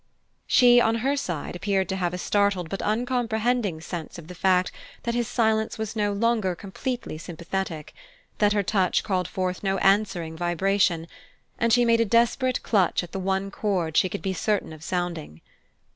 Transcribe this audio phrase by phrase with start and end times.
[0.47, 4.71] She, on her side, appeared to have a startled but uncomprehending sense of the fact
[5.03, 7.93] that his silence was no longer completely sympathetic,
[8.39, 11.05] that her touch called forth no answering vibration;
[11.59, 14.83] and she made a desperate clutch at the one chord she could be certain of
[14.83, 15.39] sounding.